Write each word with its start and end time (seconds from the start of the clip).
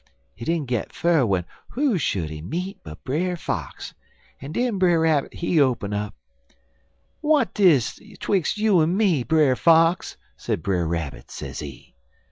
He 0.33 0.45
didn't 0.45 0.67
got 0.67 0.91
fur 0.91 1.19
w'en 1.19 1.45
who 1.69 1.99
should 1.99 2.31
he 2.31 2.41
meet 2.41 2.79
but 2.81 3.03
Brer 3.03 3.37
Fox, 3.37 3.93
en 4.41 4.51
den 4.51 4.79
Brer 4.79 4.99
Rabbit, 4.99 5.31
he 5.35 5.61
open 5.61 5.93
up: 5.93 6.15
"'W'at 7.21 7.53
dis 7.53 7.99
twix' 8.19 8.57
you 8.57 8.81
en 8.81 8.97
me, 8.97 9.21
Brer 9.23 9.55
Fox?' 9.55 10.17
sez 10.35 10.57
Brer 10.57 10.87
Rabbit, 10.87 11.29
sezee. 11.29 11.93